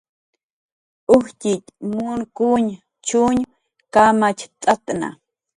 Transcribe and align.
Ujtxitx 1.15 1.65
nunkuñn 1.91 2.67
chuñ 3.07 3.37
kamacht'atna 3.93 5.07